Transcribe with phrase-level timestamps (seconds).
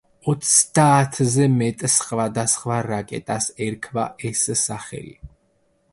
[0.31, 5.19] ოცდაათზე მეტ სხვადასხვა რაკეტას ერქვა ეს სახელი.